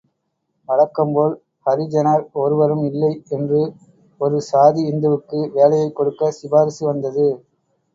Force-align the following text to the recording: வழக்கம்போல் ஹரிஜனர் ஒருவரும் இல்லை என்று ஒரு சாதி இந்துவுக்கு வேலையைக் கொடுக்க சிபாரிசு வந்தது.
வழக்கம்போல் 0.69 1.35
ஹரிஜனர் 1.65 2.23
ஒருவரும் 2.35 2.83
இல்லை 2.85 3.13
என்று 3.29 3.61
ஒரு 4.21 4.39
சாதி 4.49 4.83
இந்துவுக்கு 4.91 5.41
வேலையைக் 5.53 5.95
கொடுக்க 5.95 6.35
சிபாரிசு 6.39 6.83
வந்தது. 6.85 7.27